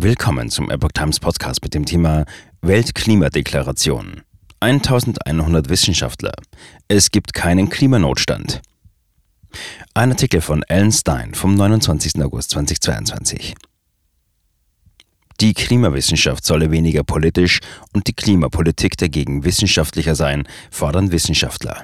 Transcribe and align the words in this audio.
Willkommen 0.00 0.48
zum 0.48 0.70
Epoch 0.70 0.92
Times 0.94 1.18
Podcast 1.18 1.60
mit 1.60 1.74
dem 1.74 1.84
Thema 1.84 2.24
Weltklimadeklaration. 2.62 4.22
1100 4.60 5.68
Wissenschaftler. 5.68 6.34
Es 6.86 7.10
gibt 7.10 7.34
keinen 7.34 7.68
Klimanotstand. 7.68 8.62
Ein 9.94 10.12
Artikel 10.12 10.40
von 10.40 10.62
Alan 10.68 10.92
Stein 10.92 11.34
vom 11.34 11.56
29. 11.56 12.22
August 12.22 12.50
2022. 12.50 13.56
Die 15.40 15.52
Klimawissenschaft 15.52 16.44
solle 16.44 16.70
weniger 16.70 17.02
politisch 17.02 17.58
und 17.92 18.06
die 18.06 18.14
Klimapolitik 18.14 18.96
dagegen 18.98 19.42
wissenschaftlicher 19.42 20.14
sein, 20.14 20.46
fordern 20.70 21.10
Wissenschaftler. 21.10 21.82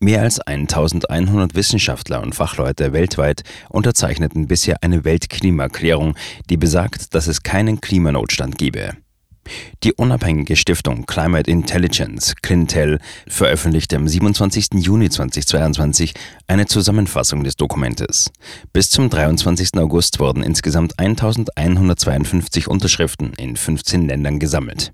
Mehr 0.00 0.22
als 0.22 0.40
1100 0.40 1.54
Wissenschaftler 1.54 2.22
und 2.22 2.34
Fachleute 2.34 2.92
weltweit 2.92 3.42
unterzeichneten 3.68 4.46
bisher 4.46 4.82
eine 4.82 5.04
Weltklimaerklärung, 5.04 6.14
die 6.48 6.56
besagt, 6.56 7.14
dass 7.14 7.26
es 7.26 7.42
keinen 7.42 7.80
Klimanotstand 7.80 8.58
gebe. 8.58 8.92
Die 9.82 9.92
unabhängige 9.92 10.56
Stiftung 10.56 11.06
Climate 11.06 11.50
Intelligence, 11.50 12.34
Clintel, 12.42 12.98
veröffentlichte 13.28 13.96
am 13.96 14.08
27. 14.08 14.68
Juni 14.74 15.10
2022 15.10 16.14
eine 16.46 16.66
Zusammenfassung 16.66 17.44
des 17.44 17.56
Dokumentes. 17.56 18.30
Bis 18.72 18.90
zum 18.90 19.10
23. 19.10 19.74
August 19.76 20.18
wurden 20.18 20.42
insgesamt 20.42 20.98
1152 20.98 22.68
Unterschriften 22.68 23.32
in 23.34 23.56
15 23.56 24.08
Ländern 24.08 24.38
gesammelt. 24.38 24.92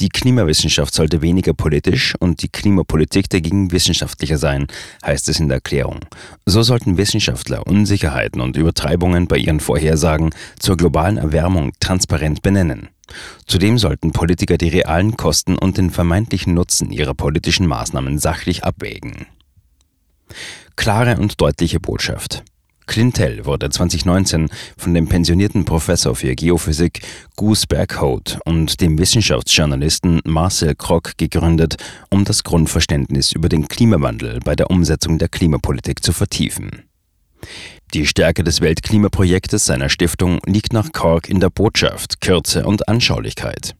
Die 0.00 0.08
Klimawissenschaft 0.08 0.94
sollte 0.94 1.22
weniger 1.22 1.54
politisch 1.54 2.14
und 2.20 2.42
die 2.42 2.48
Klimapolitik 2.48 3.28
dagegen 3.28 3.72
wissenschaftlicher 3.72 4.38
sein, 4.38 4.68
heißt 5.04 5.28
es 5.28 5.40
in 5.40 5.48
der 5.48 5.56
Erklärung. 5.56 6.00
So 6.46 6.62
sollten 6.62 6.98
Wissenschaftler 6.98 7.66
Unsicherheiten 7.66 8.40
und 8.40 8.56
Übertreibungen 8.56 9.26
bei 9.26 9.38
ihren 9.38 9.58
Vorhersagen 9.58 10.30
zur 10.58 10.76
globalen 10.76 11.16
Erwärmung 11.16 11.72
transparent 11.80 12.42
benennen. 12.42 12.88
Zudem 13.46 13.78
sollten 13.78 14.12
Politiker 14.12 14.58
die 14.58 14.68
realen 14.68 15.16
Kosten 15.16 15.58
und 15.58 15.78
den 15.78 15.90
vermeintlichen 15.90 16.54
Nutzen 16.54 16.90
ihrer 16.90 17.14
politischen 17.14 17.66
Maßnahmen 17.66 18.18
sachlich 18.18 18.64
abwägen. 18.64 19.26
Klare 20.76 21.16
und 21.16 21.40
deutliche 21.40 21.80
Botschaft. 21.80 22.44
Clintel 22.88 23.44
wurde 23.44 23.70
2019 23.70 24.48
von 24.76 24.94
dem 24.94 25.06
pensionierten 25.06 25.64
Professor 25.64 26.16
für 26.16 26.34
Geophysik 26.34 27.02
Gus 27.36 27.66
Berghout 27.66 28.40
und 28.44 28.80
dem 28.80 28.98
Wissenschaftsjournalisten 28.98 30.20
Marcel 30.24 30.74
Krock 30.74 31.12
gegründet, 31.18 31.76
um 32.10 32.24
das 32.24 32.42
Grundverständnis 32.42 33.32
über 33.32 33.48
den 33.48 33.68
Klimawandel 33.68 34.40
bei 34.42 34.56
der 34.56 34.70
Umsetzung 34.70 35.18
der 35.18 35.28
Klimapolitik 35.28 36.02
zu 36.02 36.12
vertiefen. 36.12 36.88
Die 37.94 38.06
Stärke 38.06 38.44
des 38.44 38.60
Weltklimaprojektes 38.60 39.64
seiner 39.64 39.88
Stiftung 39.88 40.40
liegt 40.44 40.74
nach 40.74 40.92
Kork 40.92 41.30
in 41.30 41.40
der 41.40 41.48
Botschaft, 41.48 42.20
Kürze 42.20 42.66
und 42.66 42.86
Anschaulichkeit. 42.86 43.74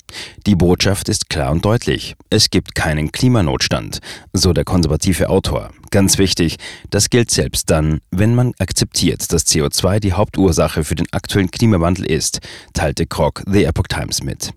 Die 0.47 0.55
Botschaft 0.55 1.11
ist 1.11 1.29
klar 1.29 1.51
und 1.51 1.63
deutlich. 1.63 2.15
Es 2.31 2.49
gibt 2.49 2.75
keinen 2.75 3.13
Klimanotstand, 3.13 3.99
so 4.33 4.55
der 4.55 4.65
konservative 4.65 5.29
Autor. 5.29 5.73
Ganz 5.91 6.17
wichtig, 6.17 6.57
das 6.89 7.11
gilt 7.11 7.31
selbst 7.31 7.69
dann, 7.69 8.01
wenn 8.11 8.35
man 8.35 8.55
akzeptiert, 8.59 9.31
dass 9.31 9.47
CO2 9.47 10.01
die 10.01 10.15
Hauptursache 10.15 10.85
für 10.85 10.95
den 10.95 11.07
aktuellen 11.13 11.51
Klimawandel 11.51 12.07
ist, 12.07 12.41
teilte 12.73 13.07
Krog 13.07 13.43
The 13.47 13.65
Epoch 13.65 13.89
Times 13.89 14.23
mit. 14.23 14.55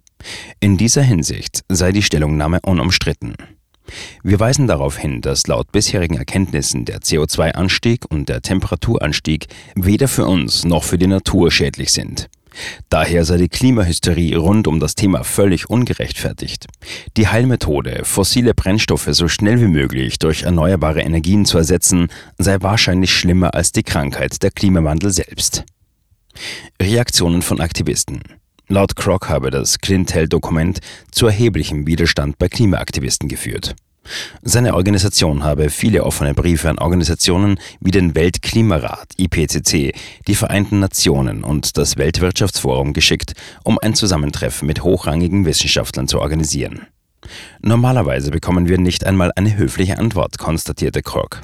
In 0.62 0.78
dieser 0.78 1.02
Hinsicht 1.02 1.64
sei 1.68 1.92
die 1.92 2.04
Stellungnahme 2.04 2.60
unumstritten. 2.64 3.36
Wir 4.24 4.40
weisen 4.40 4.68
darauf 4.68 4.98
hin, 4.98 5.22
dass 5.22 5.48
laut 5.48 5.72
bisherigen 5.72 6.18
Erkenntnissen 6.18 6.86
der 6.86 7.00
CO2-Anstieg 7.00 8.06
und 8.10 8.30
der 8.30 8.42
Temperaturanstieg 8.42 9.48
weder 9.76 10.08
für 10.08 10.26
uns 10.26 10.66
noch 10.66 10.84
für 10.84 10.98
die 10.98 11.08
Natur 11.08 11.52
schädlich 11.52 11.92
sind. 11.92 12.30
Daher 12.90 13.24
sei 13.24 13.38
die 13.38 13.50
Klimahysterie 13.50 14.36
rund 14.36 14.68
um 14.68 14.80
das 14.80 14.96
Thema 14.96 15.24
völlig 15.24 15.70
ungerechtfertigt. 15.70 16.68
Die 17.16 17.28
Heilmethode, 17.28 18.02
fossile 18.04 18.54
Brennstoffe 18.54 19.08
so 19.12 19.28
schnell 19.28 19.62
wie 19.62 19.68
möglich 19.68 20.20
durch 20.20 20.44
erneuerbare 20.44 21.02
Energien 21.02 21.46
zu 21.46 21.58
ersetzen, 21.58 22.10
sei 22.38 22.58
wahrscheinlich 22.60 23.14
schlimmer 23.14 23.54
als 23.54 23.72
die 23.72 23.84
Krankheit 23.84 24.44
der 24.44 24.52
Klimawandel 24.52 25.12
selbst. 25.12 25.64
Reaktionen 26.82 27.42
von 27.42 27.62
Aktivisten 27.62 28.22
Laut 28.72 28.96
Kroc 28.96 29.28
habe 29.28 29.52
das 29.52 29.80
Clintel-Dokument 29.80 30.80
zu 31.12 31.26
erheblichem 31.28 31.88
Widerstand 31.88 32.38
bei 32.38 32.48
Klimaaktivisten 32.48 33.28
geführt. 33.28 33.76
Seine 34.44 34.76
Organisation 34.76 35.44
habe 35.44 35.70
viele 35.70 36.06
offene 36.06 36.34
Briefe 36.34 36.70
an 36.70 36.80
Organisationen 36.80 37.60
wie 37.82 37.92
den 37.92 38.16
Weltklimarat 38.16 39.10
IPCC, 39.18 39.94
die 40.26 40.36
Vereinten 40.36 40.80
Nationen 40.80 41.44
und 41.44 41.78
das 41.78 41.98
Weltwirtschaftsforum 41.98 42.94
geschickt, 42.94 43.34
um 43.66 43.78
ein 43.78 43.94
Zusammentreffen 43.94 44.68
mit 44.68 44.86
hochrangigen 44.86 45.46
Wissenschaftlern 45.46 46.08
zu 46.08 46.22
organisieren. 46.22 46.88
Normalerweise 47.62 48.32
bekommen 48.32 48.70
wir 48.70 48.78
nicht 48.78 49.06
einmal 49.06 49.34
eine 49.36 49.58
höfliche 49.58 49.98
Antwort, 49.98 50.38
konstatierte 50.38 51.02
Krog. 51.02 51.42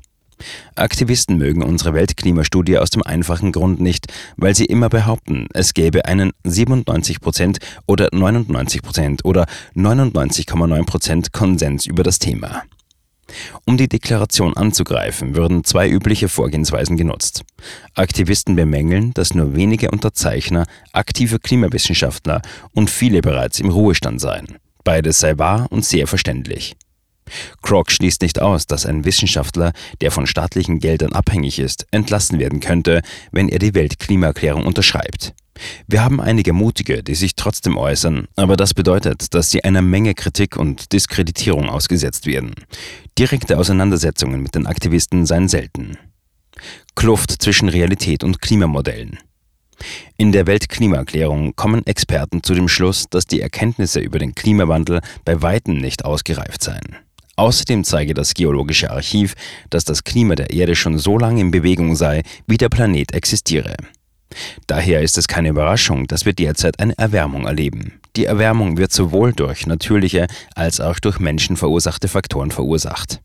Aktivisten 0.75 1.37
mögen 1.37 1.63
unsere 1.63 1.93
Weltklimastudie 1.93 2.77
aus 2.77 2.89
dem 2.89 3.03
einfachen 3.03 3.51
Grund 3.51 3.79
nicht, 3.79 4.07
weil 4.35 4.55
sie 4.55 4.65
immer 4.65 4.89
behaupten, 4.89 5.47
es 5.53 5.73
gäbe 5.73 6.05
einen 6.05 6.31
97% 6.45 7.57
oder 7.85 8.07
99% 8.09 9.23
oder 9.23 9.45
99,9% 9.75 11.31
Konsens 11.31 11.85
über 11.85 12.03
das 12.03 12.19
Thema. 12.19 12.63
Um 13.65 13.77
die 13.77 13.89
Deklaration 13.89 14.55
anzugreifen, 14.55 15.35
würden 15.35 15.63
zwei 15.63 15.89
übliche 15.89 16.29
Vorgehensweisen 16.29 16.95
genutzt. 16.95 17.43
Aktivisten 17.93 18.55
bemängeln, 18.55 19.13
dass 19.13 19.33
nur 19.33 19.55
wenige 19.55 19.91
Unterzeichner 19.91 20.65
aktive 20.93 21.39
Klimawissenschaftler 21.39 22.41
und 22.73 22.89
viele 22.89 23.21
bereits 23.21 23.59
im 23.59 23.69
Ruhestand 23.69 24.21
seien. 24.21 24.57
Beides 24.83 25.19
sei 25.19 25.37
wahr 25.37 25.67
und 25.69 25.83
sehr 25.83 26.07
verständlich. 26.07 26.75
Krog 27.61 27.91
schließt 27.91 28.21
nicht 28.21 28.41
aus, 28.41 28.67
dass 28.67 28.85
ein 28.85 29.05
Wissenschaftler, 29.05 29.73
der 30.01 30.11
von 30.11 30.27
staatlichen 30.27 30.79
Geldern 30.79 31.13
abhängig 31.13 31.59
ist, 31.59 31.87
entlassen 31.91 32.39
werden 32.39 32.59
könnte, 32.59 33.01
wenn 33.31 33.49
er 33.49 33.59
die 33.59 33.73
Weltklimaerklärung 33.73 34.65
unterschreibt. 34.65 35.33
Wir 35.87 36.03
haben 36.03 36.21
einige 36.21 36.53
Mutige, 36.53 37.03
die 37.03 37.15
sich 37.15 37.35
trotzdem 37.35 37.77
äußern, 37.77 38.27
aber 38.35 38.57
das 38.57 38.73
bedeutet, 38.73 39.33
dass 39.33 39.49
sie 39.49 39.63
einer 39.63 39.81
Menge 39.81 40.13
Kritik 40.13 40.55
und 40.57 40.93
Diskreditierung 40.93 41.69
ausgesetzt 41.69 42.25
werden. 42.25 42.53
Direkte 43.17 43.57
Auseinandersetzungen 43.57 44.41
mit 44.41 44.55
den 44.55 44.67
Aktivisten 44.67 45.25
seien 45.25 45.47
selten. 45.47 45.97
Kluft 46.95 47.41
zwischen 47.41 47.69
Realität 47.69 48.23
und 48.23 48.41
Klimamodellen. 48.41 49.19
In 50.17 50.31
der 50.31 50.47
Weltklimaerklärung 50.47 51.55
kommen 51.55 51.85
Experten 51.85 52.41
zu 52.41 52.55
dem 52.55 52.67
Schluss, 52.67 53.05
dass 53.09 53.27
die 53.27 53.41
Erkenntnisse 53.41 53.99
über 53.99 54.17
den 54.17 54.33
Klimawandel 54.33 55.01
bei 55.23 55.41
weitem 55.41 55.77
nicht 55.77 56.03
ausgereift 56.05 56.63
seien. 56.63 56.97
Außerdem 57.37 57.83
zeige 57.83 58.13
das 58.13 58.33
Geologische 58.33 58.91
Archiv, 58.91 59.35
dass 59.69 59.85
das 59.85 60.03
Klima 60.03 60.35
der 60.35 60.49
Erde 60.49 60.75
schon 60.75 60.97
so 60.97 61.17
lange 61.17 61.39
in 61.39 61.51
Bewegung 61.51 61.95
sei, 61.95 62.23
wie 62.47 62.57
der 62.57 62.69
Planet 62.69 63.13
existiere. 63.13 63.75
Daher 64.65 65.01
ist 65.01 65.17
es 65.17 65.27
keine 65.27 65.49
Überraschung, 65.49 66.07
dass 66.07 66.25
wir 66.25 66.33
derzeit 66.33 66.79
eine 66.79 66.97
Erwärmung 66.97 67.45
erleben. 67.45 68.01
Die 68.15 68.25
Erwärmung 68.25 68.77
wird 68.77 68.91
sowohl 68.91 69.33
durch 69.33 69.67
natürliche 69.67 70.27
als 70.55 70.81
auch 70.81 70.99
durch 70.99 71.19
menschenverursachte 71.19 72.07
Faktoren 72.07 72.51
verursacht. 72.51 73.21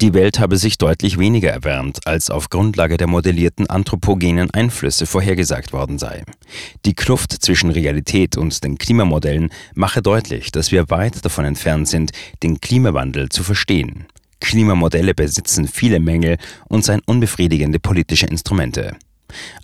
Die 0.00 0.14
Welt 0.14 0.38
habe 0.38 0.56
sich 0.56 0.78
deutlich 0.78 1.18
weniger 1.18 1.50
erwärmt, 1.50 2.06
als 2.06 2.30
auf 2.30 2.50
Grundlage 2.50 2.96
der 2.96 3.06
modellierten 3.06 3.68
anthropogenen 3.68 4.50
Einflüsse 4.50 5.06
vorhergesagt 5.06 5.72
worden 5.72 5.98
sei. 5.98 6.24
Die 6.84 6.94
Kluft 6.94 7.32
zwischen 7.32 7.70
Realität 7.70 8.36
und 8.36 8.64
den 8.64 8.78
Klimamodellen 8.78 9.50
mache 9.74 10.02
deutlich, 10.02 10.52
dass 10.52 10.72
wir 10.72 10.90
weit 10.90 11.24
davon 11.24 11.44
entfernt 11.44 11.88
sind, 11.88 12.12
den 12.42 12.60
Klimawandel 12.60 13.28
zu 13.28 13.42
verstehen. 13.42 14.06
Klimamodelle 14.40 15.14
besitzen 15.14 15.68
viele 15.68 16.00
Mängel 16.00 16.36
und 16.68 16.84
seien 16.84 17.00
unbefriedigende 17.06 17.80
politische 17.80 18.26
Instrumente. 18.26 18.96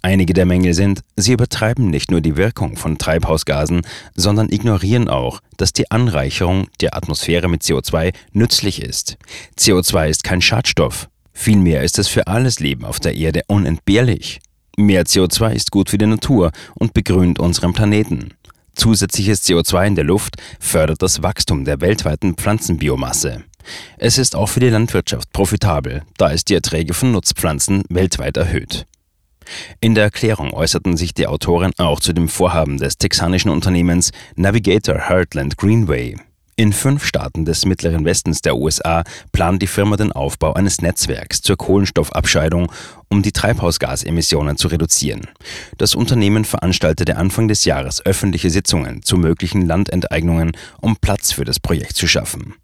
Einige 0.03 0.33
der 0.33 0.47
Mängel 0.47 0.75
sind, 0.75 1.03
sie 1.17 1.33
übertreiben 1.33 1.91
nicht 1.91 2.11
nur 2.11 2.21
die 2.21 2.37
Wirkung 2.37 2.77
von 2.77 2.99
Treibhausgasen, 2.99 3.83
sondern 4.15 4.51
ignorieren 4.51 5.09
auch, 5.09 5.41
dass 5.57 5.73
die 5.73 5.91
Anreicherung 5.91 6.69
der 6.81 6.97
Atmosphäre 6.97 7.49
mit 7.49 7.63
CO2 7.63 8.13
nützlich 8.33 8.83
ist. 8.83 9.17
CO2 9.59 10.09
ist 10.09 10.25
kein 10.25 10.43
Schadstoff. 10.43 11.09
Vielmehr 11.33 11.83
ist 11.83 11.99
es 11.99 12.09
für 12.09 12.27
alles 12.27 12.61
Leben 12.61 12.85
auf 12.85 13.01
der 13.01 13.15
Erde 13.15 13.43
unentbehrlich. 13.47 14.41
Mehr 14.77 15.05
CO2 15.05 15.53
ist 15.53 15.71
gut 15.71 15.91
für 15.91 15.99
die 15.99 16.07
Natur 16.07 16.53
und 16.75 16.95
begrünt 16.95 17.39
unseren 17.39 17.73
Planeten. 17.73 18.35
Zusätzliches 18.75 19.43
CO2 19.45 19.89
in 19.89 19.95
der 19.95 20.05
Luft 20.05 20.37
fördert 20.59 21.03
das 21.03 21.23
Wachstum 21.23 21.65
der 21.65 21.81
weltweiten 21.81 22.35
Pflanzenbiomasse. 22.35 23.45
Es 23.99 24.19
ist 24.19 24.35
auch 24.35 24.47
für 24.47 24.61
die 24.61 24.71
Landwirtschaft 24.71 25.33
profitabel, 25.33 26.03
da 26.17 26.33
es 26.33 26.45
die 26.45 26.55
Erträge 26.55 26.95
von 26.95 27.13
Nutzpflanzen 27.13 27.85
weltweit 27.89 28.37
erhöht. 28.37 28.87
In 29.81 29.95
der 29.95 30.05
Erklärung 30.05 30.53
äußerten 30.53 30.97
sich 30.97 31.15
die 31.15 31.27
Autoren 31.27 31.73
auch 31.79 32.01
zu 32.01 32.13
dem 32.13 32.29
Vorhaben 32.29 32.79
des 32.79 32.99
texanischen 32.99 33.51
Unternehmens 33.51 34.11
Navigator 34.37 35.09
Heartland 35.09 35.57
Greenway. 35.57 36.17
In 36.61 36.75
fünf 36.75 37.07
Staaten 37.07 37.47
des 37.47 37.65
mittleren 37.65 38.05
Westens 38.05 38.43
der 38.43 38.55
USA 38.55 39.03
plant 39.33 39.63
die 39.63 39.67
Firma 39.67 39.97
den 39.97 40.13
Aufbau 40.13 40.53
eines 40.53 40.83
Netzwerks 40.83 41.41
zur 41.41 41.57
Kohlenstoffabscheidung, 41.57 42.71
um 43.09 43.23
die 43.23 43.33
Treibhausgasemissionen 43.33 44.59
zu 44.59 44.69
reduzieren. 44.69 45.23
Das 45.79 45.95
Unternehmen 45.95 46.45
veranstaltete 46.45 47.17
Anfang 47.17 47.49
des 47.49 47.65
Jahres 47.65 48.05
öffentliche 48.05 48.51
Sitzungen 48.51 49.03
zu 49.03 49.17
möglichen 49.17 49.65
Landenteignungen, 49.65 50.53
um 50.83 50.97
Platz 50.97 51.33
für 51.33 51.47
das 51.47 51.61
Projekt 51.61 51.97
zu 51.97 52.07
schaffen. 52.07 52.57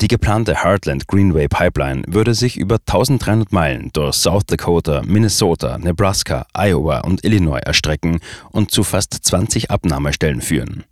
Die 0.00 0.08
geplante 0.08 0.62
Heartland 0.62 1.08
Greenway 1.08 1.48
Pipeline 1.48 2.02
würde 2.06 2.34
sich 2.34 2.56
über 2.56 2.76
1300 2.76 3.52
Meilen 3.52 3.90
durch 3.92 4.16
South 4.16 4.46
Dakota, 4.46 5.02
Minnesota, 5.04 5.78
Nebraska, 5.78 6.46
Iowa 6.54 7.00
und 7.00 7.24
Illinois 7.24 7.58
erstrecken 7.58 8.20
und 8.50 8.70
zu 8.70 8.84
fast 8.84 9.12
20 9.12 9.70
Abnahmestellen 9.70 10.40
führen. 10.40 10.84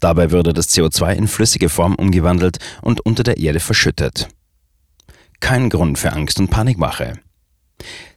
Dabei 0.00 0.30
würde 0.30 0.52
das 0.52 0.70
CO2 0.70 1.14
in 1.14 1.28
flüssige 1.28 1.68
Form 1.68 1.94
umgewandelt 1.94 2.58
und 2.82 3.04
unter 3.06 3.22
der 3.22 3.38
Erde 3.38 3.60
verschüttet. 3.60 4.28
Kein 5.40 5.70
Grund 5.70 5.98
für 5.98 6.12
Angst 6.12 6.38
und 6.38 6.50
Panikmache. 6.50 7.14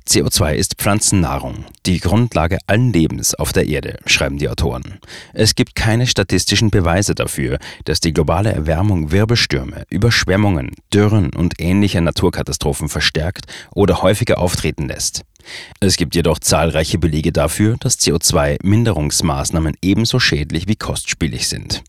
CO2 0.07 0.53
ist 0.53 0.75
Pflanzennahrung, 0.77 1.65
die 1.85 1.99
Grundlage 1.99 2.57
allen 2.67 2.91
Lebens 2.91 3.35
auf 3.35 3.53
der 3.53 3.67
Erde, 3.67 3.97
schreiben 4.05 4.37
die 4.37 4.49
Autoren. 4.49 4.99
Es 5.33 5.55
gibt 5.55 5.75
keine 5.75 6.07
statistischen 6.07 6.71
Beweise 6.71 7.15
dafür, 7.15 7.57
dass 7.85 8.01
die 8.01 8.13
globale 8.13 8.51
Erwärmung 8.51 9.11
Wirbelstürme, 9.11 9.83
Überschwemmungen, 9.89 10.71
Dürren 10.93 11.33
und 11.33 11.59
ähnliche 11.59 12.01
Naturkatastrophen 12.01 12.89
verstärkt 12.89 13.45
oder 13.73 14.01
häufiger 14.01 14.39
auftreten 14.39 14.87
lässt. 14.87 15.23
Es 15.79 15.95
gibt 15.95 16.15
jedoch 16.15 16.39
zahlreiche 16.39 16.97
Belege 16.97 17.31
dafür, 17.31 17.77
dass 17.79 17.99
CO2-Minderungsmaßnahmen 17.99 19.75
ebenso 19.81 20.19
schädlich 20.19 20.67
wie 20.67 20.75
kostspielig 20.75 21.47
sind. 21.47 21.83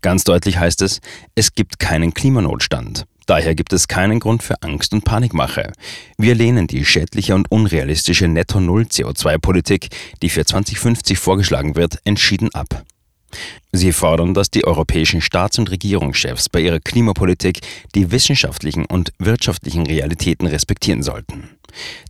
Ganz 0.00 0.24
deutlich 0.24 0.58
heißt 0.58 0.82
es, 0.82 1.00
es 1.34 1.52
gibt 1.52 1.78
keinen 1.78 2.14
Klimanotstand. 2.14 3.04
Daher 3.28 3.54
gibt 3.54 3.74
es 3.74 3.88
keinen 3.88 4.20
Grund 4.20 4.42
für 4.42 4.62
Angst 4.62 4.94
und 4.94 5.04
Panikmache. 5.04 5.74
Wir 6.16 6.34
lehnen 6.34 6.66
die 6.66 6.86
schädliche 6.86 7.34
und 7.34 7.50
unrealistische 7.52 8.26
Netto-Null-CO2-Politik, 8.26 9.90
die 10.22 10.30
für 10.30 10.46
2050 10.46 11.18
vorgeschlagen 11.18 11.76
wird, 11.76 11.98
entschieden 12.04 12.48
ab. 12.54 12.86
Sie 13.70 13.92
fordern, 13.92 14.32
dass 14.32 14.50
die 14.50 14.64
europäischen 14.64 15.20
Staats- 15.20 15.58
und 15.58 15.70
Regierungschefs 15.70 16.48
bei 16.48 16.60
ihrer 16.60 16.80
Klimapolitik 16.80 17.60
die 17.94 18.10
wissenschaftlichen 18.10 18.86
und 18.86 19.12
wirtschaftlichen 19.18 19.86
Realitäten 19.86 20.46
respektieren 20.46 21.02
sollten. 21.02 21.57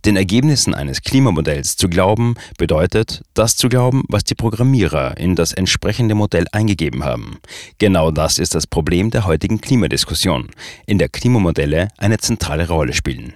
Den 0.05 0.15
Ergebnissen 0.15 0.73
eines 0.73 1.01
Klimamodells 1.01 1.75
zu 1.75 1.89
glauben, 1.89 2.35
bedeutet, 2.57 3.23
das 3.33 3.55
zu 3.55 3.69
glauben, 3.69 4.03
was 4.07 4.23
die 4.23 4.35
Programmierer 4.35 5.17
in 5.17 5.35
das 5.35 5.53
entsprechende 5.53 6.15
Modell 6.15 6.45
eingegeben 6.51 7.03
haben. 7.03 7.39
Genau 7.77 8.11
das 8.11 8.37
ist 8.37 8.55
das 8.55 8.67
Problem 8.67 9.11
der 9.11 9.25
heutigen 9.25 9.61
Klimadiskussion, 9.61 10.49
in 10.85 10.97
der 10.97 11.09
Klimamodelle 11.09 11.89
eine 11.97 12.17
zentrale 12.17 12.67
Rolle 12.67 12.93
spielen. 12.93 13.33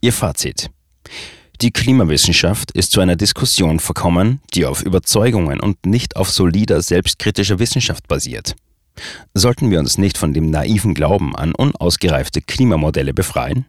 Ihr 0.00 0.12
Fazit. 0.12 0.70
Die 1.60 1.72
Klimawissenschaft 1.72 2.70
ist 2.70 2.92
zu 2.92 3.00
einer 3.00 3.16
Diskussion 3.16 3.80
verkommen, 3.80 4.40
die 4.54 4.64
auf 4.64 4.82
Überzeugungen 4.82 5.60
und 5.60 5.84
nicht 5.84 6.16
auf 6.16 6.30
solider 6.30 6.80
selbstkritischer 6.80 7.58
Wissenschaft 7.58 8.08
basiert. 8.08 8.56
Sollten 9.34 9.70
wir 9.70 9.78
uns 9.78 9.98
nicht 9.98 10.16
von 10.16 10.32
dem 10.32 10.50
naiven 10.50 10.94
Glauben 10.94 11.36
an 11.36 11.54
unausgereifte 11.54 12.40
Klimamodelle 12.40 13.12
befreien? 13.12 13.66